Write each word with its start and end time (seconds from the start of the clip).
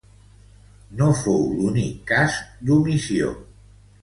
No 1.01 1.09
fou 1.19 1.45
l’únic 1.57 2.01
cas 2.13 2.39
d’omissió. 2.71 3.31